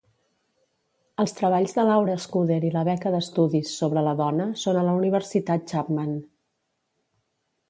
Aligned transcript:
Els 1.23 1.35
treballs 1.39 1.75
de 1.79 1.83
Laura 1.89 2.15
Scudder 2.23 2.57
i 2.69 2.71
la 2.77 2.83
beca 2.89 3.11
d'estudis 3.17 3.75
sobre 3.83 4.05
la 4.09 4.15
dona 4.23 4.49
són 4.63 4.81
a 4.81 4.85
la 4.89 4.97
Universitat 5.03 5.71
Chapman. 5.75 6.19